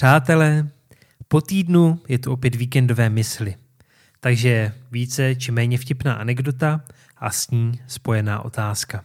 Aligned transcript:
Přátelé, 0.00 0.68
po 1.28 1.40
týdnu 1.40 2.00
je 2.08 2.18
tu 2.18 2.32
opět 2.32 2.54
víkendové 2.54 3.10
mysli, 3.10 3.54
takže 4.20 4.72
více 4.90 5.34
či 5.34 5.52
méně 5.52 5.78
vtipná 5.78 6.14
anekdota 6.14 6.80
a 7.16 7.30
s 7.30 7.50
ní 7.50 7.72
spojená 7.86 8.44
otázka. 8.44 9.04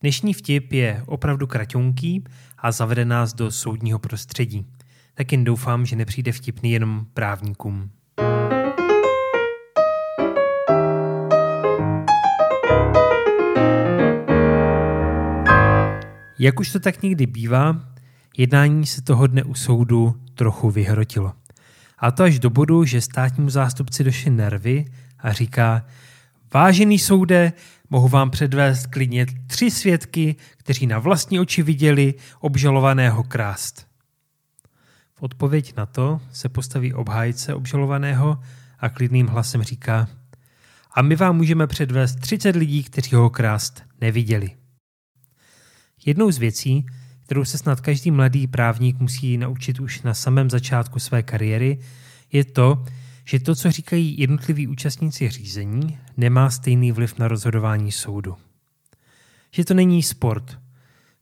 Dnešní 0.00 0.34
vtip 0.34 0.72
je 0.72 1.02
opravdu 1.06 1.46
kratonký 1.46 2.24
a 2.58 2.72
zavede 2.72 3.04
nás 3.04 3.34
do 3.34 3.50
soudního 3.50 3.98
prostředí. 3.98 4.66
Tak 5.14 5.32
jen 5.32 5.44
doufám, 5.44 5.86
že 5.86 5.96
nepřijde 5.96 6.32
vtipný 6.32 6.72
jenom 6.72 7.06
právníkům. 7.14 7.90
Jak 16.38 16.60
už 16.60 16.72
to 16.72 16.80
tak 16.80 17.02
někdy 17.02 17.26
bývá, 17.26 17.93
jednání 18.36 18.86
se 18.86 19.02
toho 19.02 19.26
dne 19.26 19.42
u 19.42 19.54
soudu 19.54 20.20
trochu 20.34 20.70
vyhrotilo. 20.70 21.32
A 21.98 22.10
to 22.10 22.22
až 22.22 22.38
do 22.38 22.50
bodu, 22.50 22.84
že 22.84 23.00
státnímu 23.00 23.50
zástupci 23.50 24.04
došly 24.04 24.30
nervy 24.30 24.84
a 25.18 25.32
říká, 25.32 25.86
vážený 26.54 26.98
soude, 26.98 27.52
mohu 27.90 28.08
vám 28.08 28.30
předvést 28.30 28.86
klidně 28.86 29.26
tři 29.46 29.70
svědky, 29.70 30.36
kteří 30.56 30.86
na 30.86 30.98
vlastní 30.98 31.40
oči 31.40 31.62
viděli 31.62 32.14
obžalovaného 32.40 33.22
krást. 33.22 33.86
V 35.14 35.22
odpověď 35.22 35.76
na 35.76 35.86
to 35.86 36.20
se 36.32 36.48
postaví 36.48 36.94
obhájce 36.94 37.54
obžalovaného 37.54 38.38
a 38.78 38.88
klidným 38.88 39.26
hlasem 39.26 39.62
říká, 39.62 40.08
a 40.94 41.02
my 41.02 41.16
vám 41.16 41.36
můžeme 41.36 41.66
předvést 41.66 42.20
30 42.20 42.56
lidí, 42.56 42.84
kteří 42.84 43.14
ho 43.14 43.30
krást 43.30 43.82
neviděli. 44.00 44.50
Jednou 46.06 46.30
z 46.30 46.38
věcí, 46.38 46.86
kterou 47.24 47.44
se 47.44 47.58
snad 47.58 47.80
každý 47.80 48.10
mladý 48.10 48.46
právník 48.46 48.98
musí 48.98 49.38
naučit 49.38 49.80
už 49.80 50.02
na 50.02 50.14
samém 50.14 50.50
začátku 50.50 50.98
své 50.98 51.22
kariéry, 51.22 51.78
je 52.32 52.44
to, 52.44 52.84
že 53.24 53.40
to, 53.40 53.54
co 53.54 53.70
říkají 53.70 54.18
jednotliví 54.18 54.68
účastníci 54.68 55.28
řízení, 55.28 55.98
nemá 56.16 56.50
stejný 56.50 56.92
vliv 56.92 57.18
na 57.18 57.28
rozhodování 57.28 57.92
soudu. 57.92 58.36
Že 59.50 59.64
to 59.64 59.74
není 59.74 60.02
sport, 60.02 60.58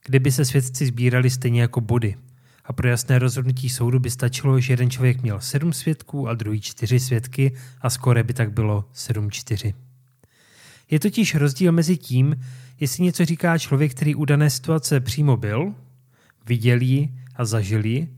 kde 0.05 0.21
by 0.21 0.33
se 0.33 0.45
svědci 0.45 0.87
sbírali 0.87 1.31
stejně 1.31 1.61
jako 1.61 1.81
body. 1.81 2.17
A 2.65 2.73
pro 2.73 2.89
jasné 2.89 3.19
rozhodnutí 3.19 3.69
soudu 3.69 3.99
by 3.99 4.11
stačilo, 4.11 4.61
že 4.61 4.73
jeden 4.73 4.91
člověk 4.91 5.23
měl 5.23 5.41
sedm 5.41 5.73
svědků 5.73 6.29
a 6.29 6.35
druhý 6.35 6.61
čtyři 6.61 7.01
svědky 7.01 7.53
a 7.81 7.91
skore 7.91 8.23
by 8.23 8.35
tak 8.35 8.53
bylo 8.53 8.85
7-4. 8.95 9.75
Je 10.91 11.01
totiž 11.01 11.35
rozdíl 11.35 11.73
mezi 11.73 11.97
tím, 11.97 12.37
jestli 12.81 13.05
něco 13.05 13.25
říká 13.25 13.59
člověk, 13.59 13.95
který 13.95 14.15
u 14.15 14.25
dané 14.25 14.51
situace 14.51 15.01
přímo 15.01 15.37
byl, 15.37 15.75
viděl 16.47 16.81
ji 16.81 17.15
a 17.37 17.45
zažil 17.45 17.87
ji, 17.87 18.09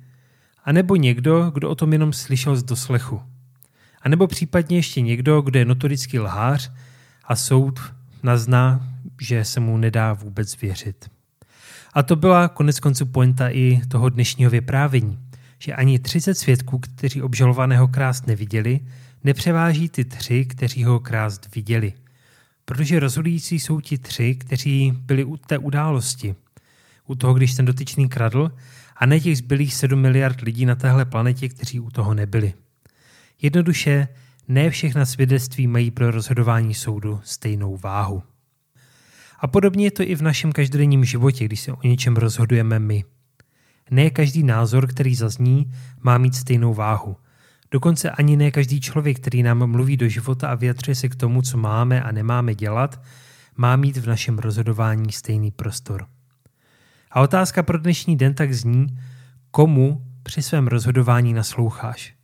anebo 0.64 0.97
někdo, 0.97 1.50
kdo 1.50 1.70
o 1.70 1.75
tom 1.75 1.92
jenom 1.92 2.12
slyšel 2.12 2.56
z 2.56 2.62
doslechu. 2.62 3.22
A 4.03 4.08
nebo 4.08 4.27
případně 4.27 4.77
ještě 4.77 5.00
někdo, 5.00 5.41
kdo 5.41 5.58
je 5.58 5.64
notorický 5.64 6.19
lhář 6.19 6.72
a 7.25 7.36
soud 7.36 7.80
nazná, 8.22 8.89
že 9.20 9.45
se 9.45 9.61
mu 9.61 9.77
nedá 9.77 10.12
vůbec 10.12 10.61
věřit. 10.61 11.11
A 11.95 12.02
to 12.02 12.17
byla 12.17 12.48
konec 12.48 12.80
konců 12.80 13.06
pointa 13.06 13.48
i 13.48 13.80
toho 13.89 14.08
dnešního 14.08 14.50
vyprávění, 14.50 15.19
že 15.58 15.75
ani 15.75 15.98
30 15.98 16.34
svědků, 16.34 16.78
kteří 16.78 17.22
obžalovaného 17.22 17.89
krást 17.89 18.27
neviděli, 18.27 18.80
nepřeváží 19.25 19.89
ty 19.89 20.05
tři, 20.05 20.45
kteří 20.45 20.84
ho 20.84 21.00
krást 21.00 21.55
viděli– 21.55 21.92
Protože 22.64 23.00
rozhodující 23.00 23.61
jsou 23.61 23.80
ti 23.80 23.98
tři, 23.98 24.34
kteří 24.34 24.92
byli 24.97 25.25
u 25.25 25.36
té 25.36 25.58
události. 25.58 26.34
U 27.08 27.14
toho, 27.14 27.34
když 27.34 27.55
ten 27.55 27.64
dotyčný 27.64 28.08
kradl, 28.08 28.50
a 28.97 29.06
ne 29.06 29.20
těch 29.20 29.38
zbylých 29.38 29.74
7 29.74 30.00
miliard 30.00 30.41
lidí 30.41 30.66
na 30.66 30.74
téhle 30.74 31.05
planetě, 31.05 31.48
kteří 31.48 31.80
u 31.80 31.91
toho 31.91 32.14
nebyli. 32.14 32.55
Jednoduše, 33.42 34.08
ne 34.48 34.70
všechna 34.70 35.06
svědectví 35.06 35.66
mají 35.66 35.91
pro 35.91 36.11
rozhodování 36.11 36.74
soudu 36.74 37.20
stejnou 37.24 37.77
váhu. 37.77 38.22
A 39.40 39.46
podobně 39.46 39.86
je 39.86 39.90
to 39.90 40.02
i 40.02 40.14
v 40.14 40.23
našem 40.23 40.52
každodenním 40.52 41.05
životě, 41.05 41.45
když 41.45 41.61
se 41.61 41.73
o 41.73 41.86
něčem 41.86 42.17
rozhodujeme 42.17 42.78
my. 42.78 43.05
Ne 43.90 44.11
každý 44.11 44.42
názor, 44.42 44.86
který 44.86 45.14
zazní, 45.14 45.73
má 46.01 46.18
mít 46.18 46.34
stejnou 46.34 46.74
váhu. 46.74 47.17
Dokonce 47.70 48.11
ani 48.11 48.36
ne 48.36 48.51
každý 48.51 48.80
člověk, 48.80 49.20
který 49.20 49.42
nám 49.42 49.67
mluví 49.67 49.96
do 49.96 50.08
života 50.08 50.48
a 50.48 50.55
vyjadřuje 50.55 50.95
se 50.95 51.08
k 51.08 51.14
tomu, 51.14 51.42
co 51.42 51.58
máme 51.58 52.02
a 52.02 52.12
nemáme 52.12 52.55
dělat, 52.55 53.02
má 53.57 53.77
mít 53.77 53.96
v 53.96 54.07
našem 54.07 54.39
rozhodování 54.39 55.12
stejný 55.12 55.51
prostor. 55.51 56.07
A 57.14 57.20
otázka 57.20 57.63
pro 57.63 57.79
dnešní 57.79 58.17
den 58.17 58.35
tak 58.35 58.55
zní, 58.55 58.86
komu 59.51 60.07
při 60.23 60.42
svém 60.42 60.67
rozhodování 60.67 61.33
nasloucháš? 61.33 62.14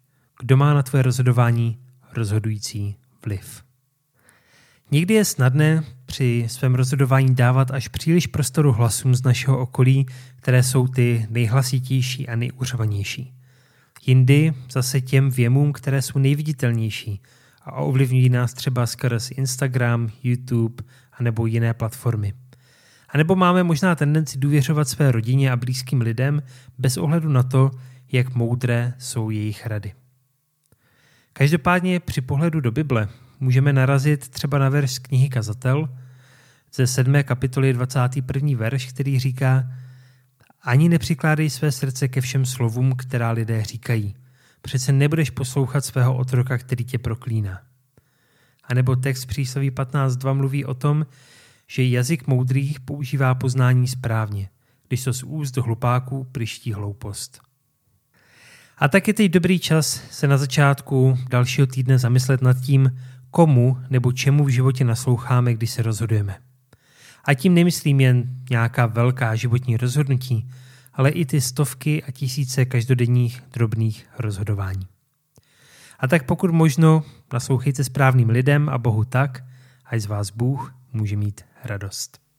Kdo 0.41 0.56
má 0.56 0.75
na 0.75 0.83
tvoje 0.83 1.03
rozhodování 1.03 1.78
rozhodující 2.12 2.97
vliv? 3.25 3.62
Někdy 4.91 5.15
je 5.15 5.25
snadné 5.25 5.84
při 6.06 6.45
svém 6.49 6.75
rozhodování 6.75 7.34
dávat 7.34 7.71
až 7.71 7.89
příliš 7.89 8.27
prostoru 8.27 8.73
hlasům 8.73 9.15
z 9.15 9.23
našeho 9.23 9.59
okolí, 9.59 10.06
které 10.37 10.62
jsou 10.62 10.89
ty 10.89 11.27
nejhlasitější 11.31 12.28
a 12.28 12.37
nejúřovanější 12.37 13.34
jindy 14.07 14.53
zase 14.72 15.01
těm 15.01 15.31
věmům, 15.31 15.72
které 15.72 16.03
jsou 16.03 16.19
nejviditelnější 16.19 17.22
a 17.62 17.72
ovlivňují 17.72 18.28
nás 18.28 18.55
třeba 18.55 18.87
skrz 18.87 19.31
Instagram, 19.31 20.11
YouTube 20.22 20.84
a 21.12 21.22
nebo 21.22 21.47
jiné 21.47 21.75
platformy. 21.75 22.33
A 23.12 23.19
nebo 23.19 23.37
máme 23.37 23.62
možná 23.62 23.94
tendenci 23.94 24.38
důvěřovat 24.38 24.88
své 24.88 25.12
rodině 25.12 25.53
a 25.53 25.56
blízkým 25.56 26.00
lidem 26.00 26.43
bez 26.78 26.97
ohledu 26.97 27.28
na 27.28 27.43
to, 27.43 27.71
jak 28.12 28.34
moudré 28.34 28.94
jsou 28.98 29.31
jejich 29.31 29.66
rady. 29.66 29.93
Každopádně 31.32 32.00
při 32.00 32.21
pohledu 32.21 32.60
do 32.60 32.71
Bible 32.71 33.09
můžeme 33.41 33.72
narazit 33.72 34.28
třeba 34.28 34.59
na 34.59 34.69
verš 34.69 34.93
z 34.93 34.98
knihy 34.98 35.28
Kazatel 35.28 35.88
ze 36.75 36.87
7. 36.87 37.22
kapitoly 37.22 37.72
21. 37.72 38.59
verš, 38.59 38.87
který 38.87 39.19
říká 39.19 39.71
ani 40.62 40.88
nepřikládej 40.88 41.50
své 41.50 41.72
srdce 41.72 42.09
ke 42.09 42.21
všem 42.21 42.47
slovům, 42.47 42.92
která 42.97 43.31
lidé 43.31 43.65
říkají. 43.65 44.16
Přece 44.62 44.92
nebudeš 44.92 45.31
poslouchat 45.31 45.84
svého 45.84 46.16
otroka, 46.16 46.59
který 46.59 46.84
tě 46.84 46.98
proklíná. 46.98 47.60
A 48.65 48.75
nebo 48.75 48.97
text 48.97 49.25
přísloví 49.25 49.71
15.2 49.71 50.34
mluví 50.34 50.65
o 50.65 50.75
tom, 50.75 51.06
že 51.70 51.84
jazyk 51.84 52.26
moudrých 52.26 52.81
používá 52.81 53.34
poznání 53.34 53.88
správně, 53.88 54.48
když 54.88 55.04
to 55.04 55.12
z 55.12 55.22
úst 55.22 55.56
hlupáků 55.56 56.26
priští 56.32 56.72
hloupost. 56.72 57.41
A 58.78 58.88
tak 58.88 59.08
je 59.08 59.14
teď 59.14 59.31
dobrý 59.31 59.58
čas 59.58 60.03
se 60.10 60.26
na 60.26 60.38
začátku 60.38 61.19
dalšího 61.28 61.66
týdne 61.66 61.98
zamyslet 61.98 62.42
nad 62.42 62.60
tím, 62.60 62.98
komu 63.30 63.78
nebo 63.91 64.12
čemu 64.12 64.44
v 64.44 64.48
životě 64.48 64.84
nasloucháme, 64.84 65.54
když 65.54 65.70
se 65.70 65.82
rozhodujeme. 65.82 66.38
A 67.25 67.34
tím 67.34 67.54
nemyslím 67.54 68.00
jen 68.00 68.36
nějaká 68.50 68.86
velká 68.86 69.34
životní 69.34 69.76
rozhodnutí, 69.76 70.48
ale 70.92 71.10
i 71.10 71.25
ty 71.25 71.41
stovky 71.41 72.03
a 72.03 72.10
tisíce 72.10 72.64
každodenních 72.64 73.42
drobných 73.53 74.06
rozhodování. 74.19 74.86
A 75.98 76.09
tak 76.09 76.26
pokud 76.26 76.50
možno 76.50 77.04
naslouchejte 77.32 77.84
správným 77.84 78.28
lidem 78.28 78.69
a 78.69 78.78
Bohu 78.78 79.04
tak, 79.04 79.44
ať 79.91 80.01
z 80.01 80.06
vás 80.06 80.31
Bůh 80.31 80.75
může 80.93 81.17
mít 81.17 81.41
radost. 81.65 82.29